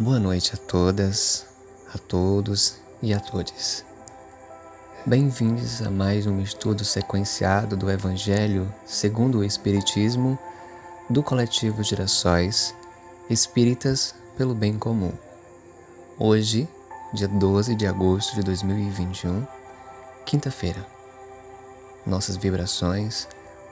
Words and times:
Boa 0.00 0.20
noite 0.20 0.54
a 0.54 0.56
todas, 0.56 1.44
a 1.92 1.98
todos 1.98 2.76
e 3.02 3.12
a 3.12 3.18
todos. 3.18 3.84
Bem-vindos 5.04 5.82
a 5.82 5.90
mais 5.90 6.24
um 6.24 6.40
estudo 6.40 6.84
sequenciado 6.84 7.76
do 7.76 7.90
Evangelho 7.90 8.72
segundo 8.86 9.38
o 9.38 9.44
Espiritismo 9.44 10.38
do 11.10 11.20
coletivo 11.20 11.82
Girassóis 11.82 12.72
Espíritas 13.28 14.14
pelo 14.36 14.54
Bem 14.54 14.78
Comum. 14.78 15.12
Hoje, 16.16 16.68
dia 17.12 17.26
12 17.26 17.74
de 17.74 17.84
agosto 17.84 18.36
de 18.36 18.42
2021, 18.42 19.44
quinta-feira. 20.24 20.86
Nossas 22.06 22.36
vibrações, 22.36 23.26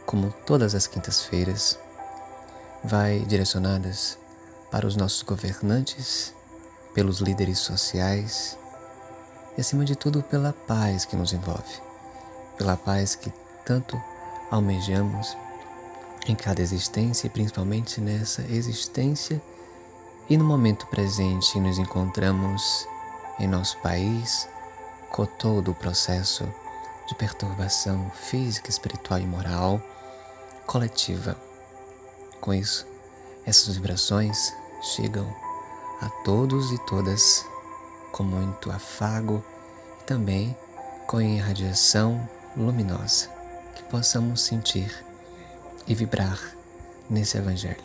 como 0.04 0.34
todas 0.45 0.74
as 0.74 0.88
quintas-feiras, 0.88 1.79
vai 2.82 3.20
direcionadas 3.20 4.18
para 4.77 4.86
os 4.86 4.95
nossos 4.95 5.22
governantes, 5.22 6.34
pelos 6.92 7.20
líderes 7.20 7.60
sociais 7.60 8.59
e, 9.56 9.60
acima 9.62 9.87
de 9.87 9.96
tudo, 9.96 10.23
pela 10.23 10.52
paz 10.52 11.06
que 11.06 11.16
nos 11.16 11.33
envolve, 11.33 11.80
pela 12.59 12.77
paz 12.77 13.14
que 13.14 13.33
tanto 13.64 13.98
almejamos 14.50 15.34
em 16.27 16.36
cada 16.36 16.60
existência 16.60 17.27
e 17.27 17.30
principalmente 17.30 18.02
nessa 18.02 18.42
existência 18.50 19.41
e 20.28 20.36
no 20.36 20.45
momento 20.45 20.86
presente 20.88 21.58
nos 21.58 21.78
encontramos 21.78 22.86
em 23.38 23.48
nosso 23.48 23.78
país 23.78 24.47
com 25.11 25.24
todo 25.24 25.70
o 25.70 25.74
processo 25.74 26.47
de 27.08 27.14
perturbação 27.14 28.11
física, 28.11 28.69
espiritual 28.69 29.20
e 29.20 29.27
moral 29.27 29.80
coletiva. 30.66 31.34
Com 32.42 32.52
isso, 32.52 32.86
essas 33.47 33.74
vibrações 33.74 34.52
chegam 34.95 35.26
a 36.00 36.08
todos 36.24 36.72
e 36.72 36.78
todas 36.86 37.44
com 38.12 38.22
muito 38.22 38.70
afago 38.70 39.42
e 40.00 40.05
também 40.05 40.56
com 41.06 41.20
irradiação 41.20 42.28
luminosa 42.56 43.28
que 43.74 43.83
possamos 43.84 44.42
sentir 44.42 45.05
e 45.86 45.94
vibrar 45.94 46.38
nesse 47.08 47.36
Evangelho. 47.36 47.84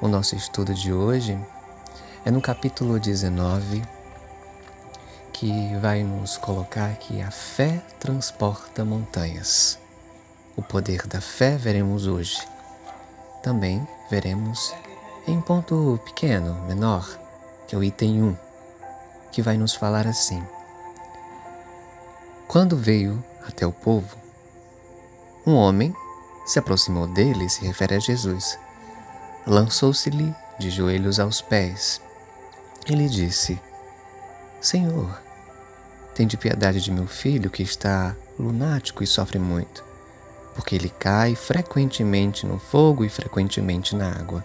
O 0.00 0.08
nosso 0.08 0.36
estudo 0.36 0.74
de 0.74 0.92
hoje 0.92 1.38
é 2.24 2.30
no 2.30 2.40
capítulo 2.40 2.98
19 2.98 3.82
que 5.32 5.76
vai 5.76 6.02
nos 6.02 6.36
colocar 6.36 6.96
que 6.96 7.22
a 7.22 7.30
fé 7.30 7.82
transporta 8.00 8.84
montanhas. 8.84 9.78
O 10.56 10.62
poder 10.62 11.06
da 11.06 11.20
fé 11.20 11.56
veremos 11.56 12.06
hoje. 12.06 12.36
Também 13.42 13.86
veremos 14.10 14.74
em 15.30 15.40
ponto 15.40 16.00
pequeno, 16.04 16.54
menor, 16.66 17.06
que 17.66 17.74
é 17.74 17.78
o 17.78 17.84
item 17.84 18.22
1, 18.22 18.36
que 19.30 19.42
vai 19.42 19.56
nos 19.56 19.74
falar 19.74 20.06
assim: 20.06 20.42
Quando 22.46 22.76
veio 22.76 23.22
até 23.46 23.66
o 23.66 23.72
povo, 23.72 24.16
um 25.46 25.54
homem 25.54 25.94
se 26.46 26.58
aproximou 26.58 27.06
dele 27.06 27.44
e 27.44 27.50
se 27.50 27.64
refere 27.64 27.94
a 27.94 27.98
Jesus. 27.98 28.58
Lançou-se-lhe 29.46 30.34
de 30.58 30.70
joelhos 30.70 31.20
aos 31.20 31.40
pés. 31.40 32.00
Ele 32.86 33.08
disse: 33.08 33.60
Senhor, 34.60 35.20
tende 36.14 36.36
piedade 36.36 36.80
de 36.80 36.90
meu 36.90 37.06
filho 37.06 37.50
que 37.50 37.62
está 37.62 38.16
lunático 38.38 39.02
e 39.02 39.06
sofre 39.06 39.38
muito 39.38 39.88
porque 40.58 40.74
ele 40.74 40.88
cai 40.88 41.36
frequentemente 41.36 42.44
no 42.44 42.58
fogo 42.58 43.04
e 43.04 43.08
frequentemente 43.08 43.94
na 43.94 44.10
água. 44.10 44.44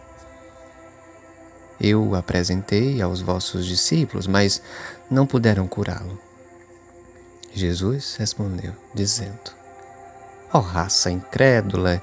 Eu 1.83 2.01
o 2.01 2.15
apresentei 2.15 3.01
aos 3.01 3.19
vossos 3.19 3.65
discípulos, 3.65 4.25
mas 4.25 4.61
não 5.11 5.27
puderam 5.27 5.67
curá-lo. 5.67 6.17
Jesus 7.53 8.15
respondeu, 8.15 8.73
dizendo: 8.93 9.51
Ó 10.53 10.59
oh, 10.59 10.61
raça 10.61 11.11
incrédula 11.11 12.01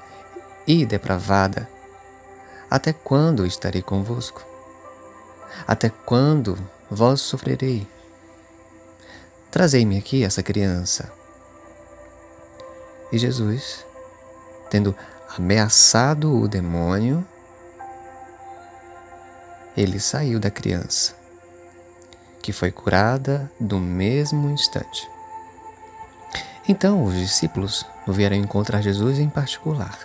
e 0.67 0.85
depravada, 0.85 1.67
até 2.69 2.93
quando 2.93 3.45
estarei 3.45 3.81
convosco? 3.81 4.45
Até 5.67 5.89
quando 5.89 6.55
vós 6.89 7.19
sofrerei? 7.19 7.87
Trazei-me 9.49 9.97
aqui 9.97 10.23
essa 10.23 10.43
criança. 10.43 11.11
E 13.11 13.17
Jesus 13.17 13.83
tendo 14.71 14.95
ameaçado 15.37 16.33
o 16.33 16.47
demônio, 16.47 17.27
ele 19.81 19.99
saiu 19.99 20.39
da 20.39 20.51
criança, 20.51 21.15
que 22.41 22.51
foi 22.51 22.71
curada 22.71 23.51
do 23.59 23.79
mesmo 23.79 24.49
instante. 24.49 25.09
Então 26.67 27.03
os 27.03 27.15
discípulos 27.15 27.85
vieram 28.07 28.35
encontrar 28.35 28.81
Jesus 28.81 29.19
em 29.19 29.29
particular. 29.29 29.99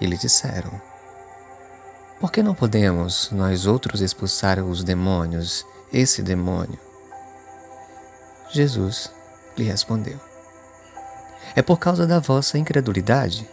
E 0.00 0.06
lhe 0.06 0.16
disseram: 0.16 0.70
Por 2.20 2.30
que 2.30 2.42
não 2.42 2.54
podemos 2.54 3.30
nós 3.30 3.66
outros 3.66 4.00
expulsar 4.00 4.58
os 4.58 4.84
demônios, 4.84 5.66
esse 5.92 6.22
demônio? 6.22 6.78
Jesus 8.52 9.10
lhe 9.56 9.64
respondeu: 9.64 10.20
É 11.54 11.62
por 11.62 11.78
causa 11.78 12.06
da 12.06 12.20
vossa 12.20 12.58
incredulidade 12.58 13.48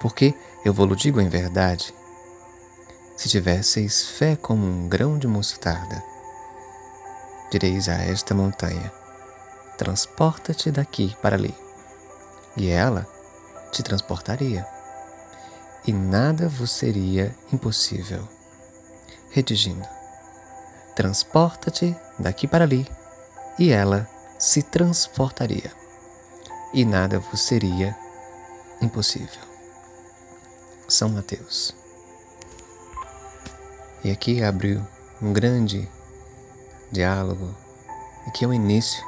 porque 0.00 0.34
eu 0.64 0.72
vou-lo 0.72 0.94
digo 0.94 1.20
em 1.20 1.28
verdade: 1.28 1.92
se 3.16 3.28
tivesseis 3.28 4.08
fé 4.10 4.36
como 4.36 4.66
um 4.66 4.88
grão 4.88 5.18
de 5.18 5.26
mostarda, 5.26 6.02
direis 7.50 7.88
a 7.88 7.94
esta 7.94 8.34
montanha: 8.34 8.92
transporta-te 9.78 10.70
daqui 10.70 11.16
para 11.22 11.36
ali, 11.36 11.54
e 12.56 12.68
ela 12.68 13.06
te 13.72 13.82
transportaria, 13.82 14.66
e 15.86 15.92
nada 15.92 16.48
vos 16.48 16.70
seria 16.70 17.34
impossível. 17.52 18.28
Redigindo: 19.30 19.88
transporta-te 20.94 21.96
daqui 22.18 22.46
para 22.46 22.64
ali, 22.64 22.86
e 23.58 23.70
ela 23.70 24.08
se 24.38 24.62
transportaria, 24.62 25.72
e 26.74 26.84
nada 26.84 27.18
vos 27.18 27.40
seria 27.40 27.96
impossível. 28.82 29.46
São 30.88 31.08
Mateus. 31.08 31.85
E 34.06 34.10
aqui 34.12 34.40
abriu 34.40 34.86
um 35.20 35.32
grande 35.32 35.90
diálogo, 36.92 37.52
e 38.24 38.30
que 38.30 38.44
é 38.44 38.48
o 38.48 38.54
início 38.54 39.02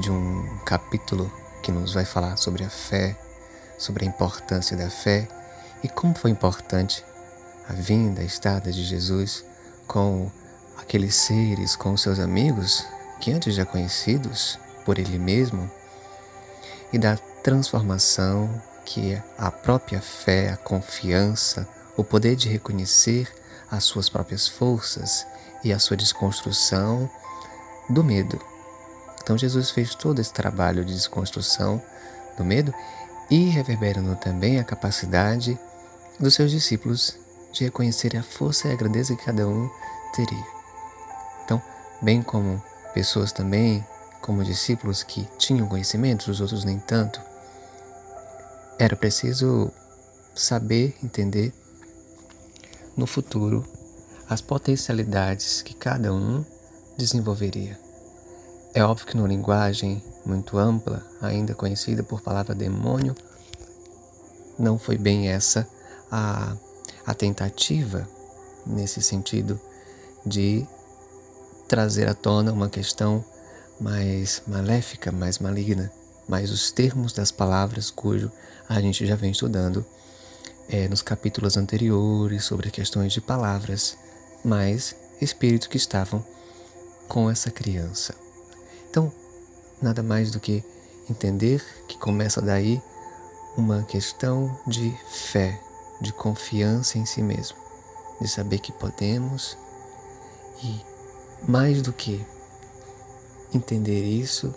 de 0.00 0.10
um 0.10 0.58
capítulo 0.64 1.30
que 1.62 1.70
nos 1.70 1.92
vai 1.92 2.06
falar 2.06 2.38
sobre 2.38 2.64
a 2.64 2.70
fé, 2.70 3.14
sobre 3.76 4.06
a 4.06 4.08
importância 4.08 4.78
da 4.78 4.88
fé 4.88 5.28
e 5.84 5.90
como 5.90 6.14
foi 6.14 6.30
importante 6.30 7.04
a 7.68 7.74
vinda, 7.74 8.22
a 8.22 8.24
estada 8.24 8.72
de 8.72 8.82
Jesus 8.82 9.44
com 9.86 10.30
aqueles 10.78 11.14
seres, 11.14 11.76
com 11.76 11.94
seus 11.98 12.18
amigos 12.18 12.82
que 13.20 13.30
antes 13.30 13.54
já 13.54 13.66
conhecidos 13.66 14.58
por 14.86 14.98
ele 14.98 15.18
mesmo 15.18 15.70
e 16.94 16.98
da 16.98 17.18
transformação 17.42 18.48
que 18.86 19.20
a 19.36 19.50
própria 19.50 20.00
fé, 20.00 20.48
a 20.48 20.56
confiança, 20.56 21.68
o 21.94 22.02
poder 22.02 22.36
de 22.36 22.48
reconhecer 22.48 23.30
as 23.70 23.84
suas 23.84 24.08
próprias 24.08 24.46
forças 24.48 25.26
e 25.64 25.72
a 25.72 25.78
sua 25.78 25.96
desconstrução 25.96 27.10
do 27.88 28.02
medo. 28.02 28.40
Então 29.22 29.36
Jesus 29.36 29.70
fez 29.70 29.94
todo 29.94 30.20
esse 30.20 30.32
trabalho 30.32 30.84
de 30.84 30.94
desconstrução 30.94 31.82
do 32.36 32.44
medo 32.44 32.72
e 33.30 33.48
reverberando 33.48 34.14
também 34.16 34.58
a 34.58 34.64
capacidade 34.64 35.58
dos 36.18 36.34
seus 36.34 36.50
discípulos 36.50 37.18
de 37.52 37.64
reconhecer 37.64 38.16
a 38.16 38.22
força 38.22 38.68
e 38.68 38.72
a 38.72 38.76
grandeza 38.76 39.16
que 39.16 39.24
cada 39.24 39.46
um 39.46 39.68
teria. 40.14 40.46
Então, 41.44 41.60
bem 42.00 42.22
como 42.22 42.62
pessoas 42.94 43.32
também, 43.32 43.84
como 44.20 44.44
discípulos 44.44 45.02
que 45.02 45.28
tinham 45.38 45.68
conhecimentos, 45.68 46.28
os 46.28 46.40
outros 46.40 46.64
nem 46.64 46.78
tanto, 46.78 47.20
era 48.78 48.94
preciso 48.94 49.72
saber 50.34 50.96
entender 51.02 51.52
no 52.96 53.06
futuro 53.06 53.64
as 54.28 54.40
potencialidades 54.40 55.62
que 55.62 55.74
cada 55.74 56.12
um 56.12 56.44
desenvolveria. 56.96 57.78
É 58.74 58.82
óbvio 58.82 59.06
que 59.06 59.16
numa 59.16 59.28
linguagem 59.28 60.02
muito 60.24 60.58
ampla, 60.58 61.04
ainda 61.20 61.54
conhecida 61.54 62.02
por 62.02 62.20
palavra 62.20 62.54
demônio, 62.54 63.14
não 64.58 64.78
foi 64.78 64.98
bem 64.98 65.28
essa 65.28 65.68
a, 66.10 66.56
a 67.06 67.14
tentativa 67.14 68.08
nesse 68.66 69.00
sentido 69.02 69.60
de 70.24 70.66
trazer 71.68 72.08
à 72.08 72.14
tona 72.14 72.52
uma 72.52 72.68
questão 72.68 73.24
mais 73.80 74.42
maléfica, 74.46 75.12
mais 75.12 75.38
maligna 75.38 75.92
mas 76.28 76.50
os 76.50 76.70
termos 76.70 77.12
das 77.12 77.30
palavras 77.30 77.90
cujo 77.90 78.30
a 78.68 78.80
gente 78.80 79.06
já 79.06 79.14
vem 79.14 79.30
estudando 79.30 79.84
é, 80.68 80.88
nos 80.88 81.02
capítulos 81.02 81.56
anteriores 81.56 82.44
sobre 82.44 82.70
questões 82.70 83.12
de 83.12 83.20
palavras, 83.20 83.96
mas 84.44 84.96
espíritos 85.20 85.68
que 85.68 85.76
estavam 85.76 86.24
com 87.08 87.30
essa 87.30 87.50
criança. 87.50 88.14
Então, 88.90 89.12
nada 89.80 90.02
mais 90.02 90.30
do 90.30 90.40
que 90.40 90.64
entender 91.08 91.64
que 91.86 91.98
começa 91.98 92.40
daí 92.40 92.82
uma 93.56 93.82
questão 93.84 94.58
de 94.66 94.94
fé, 95.10 95.60
de 96.00 96.12
confiança 96.12 96.98
em 96.98 97.06
si 97.06 97.22
mesmo, 97.22 97.56
de 98.20 98.28
saber 98.28 98.58
que 98.58 98.72
podemos 98.72 99.56
e 100.62 100.80
mais 101.48 101.82
do 101.82 101.92
que 101.92 102.24
entender 103.52 104.04
isso 104.04 104.54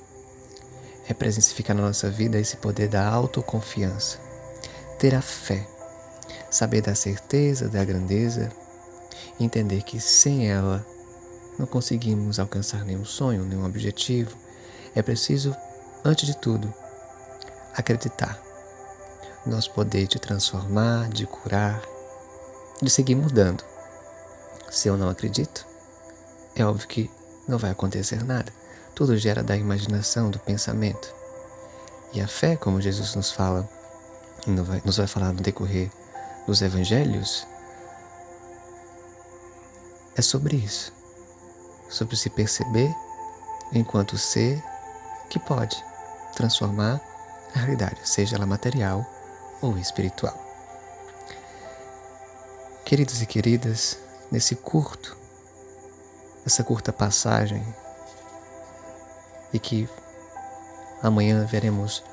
é 1.07 1.13
presencificar 1.13 1.75
na 1.75 1.83
nossa 1.83 2.09
vida 2.09 2.39
esse 2.39 2.57
poder 2.57 2.88
da 2.88 3.07
autoconfiança, 3.07 4.19
ter 4.97 5.15
a 5.15 5.21
fé, 5.21 5.67
saber 6.49 6.81
da 6.81 6.95
certeza, 6.95 7.69
da 7.69 7.83
grandeza, 7.83 8.51
entender 9.39 9.83
que 9.83 9.99
sem 9.99 10.49
ela 10.49 10.85
não 11.57 11.65
conseguimos 11.65 12.39
alcançar 12.39 12.83
nenhum 12.83 13.05
sonho, 13.05 13.43
nenhum 13.43 13.65
objetivo. 13.65 14.35
É 14.95 15.01
preciso, 15.01 15.55
antes 16.03 16.25
de 16.25 16.37
tudo, 16.37 16.73
acreditar 17.75 18.41
no 19.45 19.53
nosso 19.53 19.71
poder 19.71 20.07
de 20.07 20.19
transformar, 20.19 21.09
de 21.09 21.25
curar, 21.25 21.81
de 22.81 22.89
seguir 22.89 23.15
mudando. 23.15 23.63
Se 24.69 24.87
eu 24.87 24.97
não 24.97 25.09
acredito, 25.09 25.65
é 26.55 26.63
óbvio 26.63 26.87
que 26.87 27.11
não 27.47 27.57
vai 27.57 27.71
acontecer 27.71 28.23
nada. 28.23 28.51
Tudo 28.95 29.17
gera 29.17 29.41
da 29.43 29.55
imaginação, 29.55 30.29
do 30.29 30.39
pensamento. 30.39 31.13
E 32.13 32.21
a 32.21 32.27
fé, 32.27 32.55
como 32.55 32.81
Jesus 32.81 33.15
nos 33.15 33.31
fala, 33.31 33.67
nos 34.83 34.97
vai 34.97 35.07
falar 35.07 35.31
no 35.31 35.41
decorrer 35.41 35.91
dos 36.49 36.63
evangelhos, 36.63 37.45
é 40.15 40.21
sobre 40.21 40.57
isso. 40.57 40.91
Sobre 41.87 42.15
se 42.15 42.27
perceber 42.27 42.91
enquanto 43.71 44.17
ser 44.17 44.59
que 45.29 45.37
pode 45.37 45.83
transformar 46.35 46.99
a 47.53 47.59
realidade, 47.59 47.99
seja 48.03 48.35
ela 48.35 48.47
material 48.47 49.05
ou 49.61 49.77
espiritual. 49.77 50.33
Queridos 52.83 53.21
e 53.21 53.27
queridas, 53.27 53.99
nesse 54.31 54.55
curto, 54.55 55.15
essa 56.47 56.63
curta 56.63 56.91
passagem 56.91 57.63
e 59.53 59.59
que 59.59 59.87
amanhã 61.03 61.45
veremos 61.45 62.03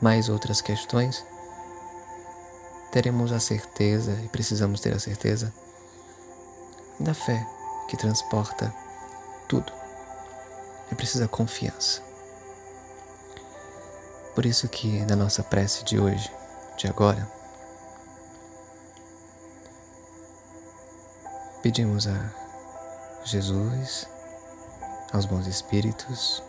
mais 0.00 0.30
outras 0.30 0.62
questões, 0.62 1.22
teremos 2.94 3.32
a 3.32 3.40
certeza, 3.40 4.12
e 4.22 4.28
precisamos 4.28 4.80
ter 4.80 4.94
a 4.94 5.00
certeza, 5.00 5.52
da 7.00 7.12
fé 7.12 7.44
que 7.88 7.96
transporta 7.96 8.72
tudo. 9.48 9.72
É 10.92 10.94
preciso 10.94 11.24
a 11.24 11.28
confiança. 11.28 12.00
Por 14.32 14.46
isso 14.46 14.68
que 14.68 15.04
na 15.06 15.16
nossa 15.16 15.42
prece 15.42 15.82
de 15.82 15.98
hoje, 15.98 16.32
de 16.78 16.86
agora, 16.86 17.28
pedimos 21.62 22.06
a 22.06 22.32
Jesus 23.24 24.06
aos 25.12 25.26
bons 25.26 25.48
espíritos. 25.48 26.40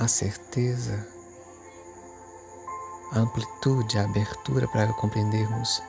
A 0.00 0.08
certeza, 0.08 1.06
a 3.12 3.20
amplitude, 3.20 3.98
a 3.98 4.04
abertura 4.04 4.66
para 4.66 4.92
compreendermos 4.94 5.80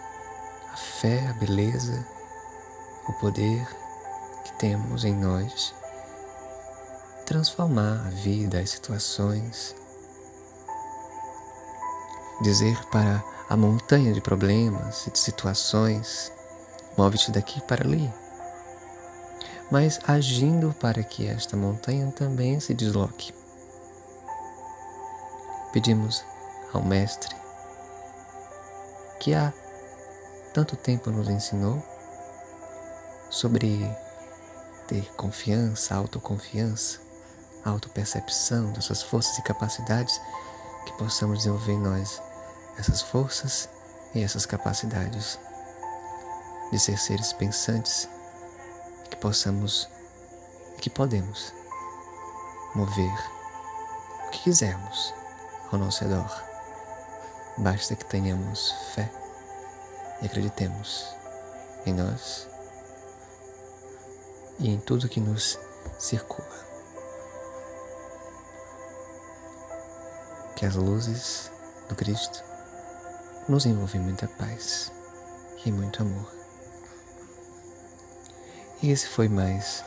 a 0.72 0.78
fé, 0.78 1.28
a 1.30 1.34
beleza, 1.34 2.06
o 3.08 3.14
poder 3.14 3.68
que 4.44 4.54
temos 4.60 5.04
em 5.04 5.16
nós, 5.16 5.74
transformar 7.26 8.06
a 8.06 8.10
vida, 8.10 8.60
as 8.60 8.70
situações, 8.70 9.76
dizer 12.44 12.78
para 12.92 13.24
a 13.50 13.58
montanha 13.58 14.14
de 14.14 14.22
problemas 14.22 15.08
e 15.08 15.12
de 15.12 15.18
situações 15.18 16.32
Move-te 16.98 17.32
daqui 17.32 17.62
para 17.62 17.86
ali. 17.86 18.12
Mas 19.72 20.00
agindo 20.06 20.76
para 20.80 21.02
que 21.04 21.26
esta 21.26 21.56
montanha 21.56 22.12
também 22.12 22.60
se 22.60 22.74
desloque. 22.74 23.34
Pedimos 25.72 26.24
ao 26.74 26.82
Mestre 26.84 27.36
que 29.22 29.34
há 29.36 29.54
tanto 30.54 30.76
tempo 30.76 31.12
nos 31.12 31.30
ensinou 31.30 31.82
sobre 33.30 33.80
ter 34.88 35.06
confiança, 35.14 35.96
autoconfiança, 35.96 37.00
autopercepção 37.64 38.74
das 38.74 38.86
suas 38.86 39.04
forças 39.04 39.38
e 39.38 39.44
capacidades, 39.44 40.20
que 40.86 40.94
possamos 40.94 41.40
desenvolver 41.40 41.74
em 41.74 41.80
nós 41.80 42.22
essas 42.78 43.02
forças 43.02 43.70
e 44.16 44.22
essas 44.24 44.46
capacidades 44.46 45.40
de 46.72 46.80
ser 46.80 46.98
seres 46.98 47.32
pensantes, 47.32 48.10
que 49.10 49.16
possamos 49.18 49.88
e 50.78 50.82
que 50.82 50.90
podemos 50.90 51.54
mover 52.74 53.14
o 54.28 54.32
que 54.32 54.40
quisermos 54.40 55.21
ao 55.72 55.80
nosso 55.80 56.04
redor. 56.04 56.44
Basta 57.58 57.96
que 57.96 58.06
tenhamos 58.06 58.72
fé 58.94 59.12
e 60.22 60.26
acreditemos 60.26 61.08
em 61.86 61.94
nós 61.94 62.48
e 64.60 64.70
em 64.70 64.80
tudo 64.80 65.10
que 65.10 65.20
nos 65.20 65.60
circula. 65.98 66.48
Que 70.56 70.66
as 70.66 70.76
luzes 70.76 71.52
do 71.90 71.96
Cristo 71.96 72.44
nos 73.50 73.66
envolvam 73.66 74.02
muita 74.02 74.28
paz 74.28 74.92
e 75.66 75.72
muito 75.72 76.04
amor. 76.04 76.32
E 78.82 78.92
esse 78.92 79.08
foi 79.08 79.28
mais 79.28 79.84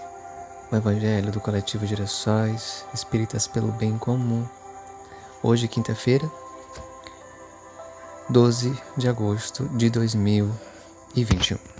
o 0.70 0.76
Evangelho 0.76 1.30
do 1.30 1.40
Coletivo 1.40 1.86
Girassóis 1.86 2.84
Espíritas 2.92 3.46
pelo 3.46 3.72
Bem 3.72 3.98
Comum. 3.98 4.46
Hoje, 5.46 5.68
quinta-feira, 5.68 6.26
12 8.30 8.72
de 8.96 9.06
agosto 9.06 9.68
de 9.76 9.90
2021. 9.90 11.73